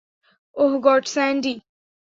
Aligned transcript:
Oh 0.57 0.73
God, 0.85 1.03
Sandy. 1.13 1.53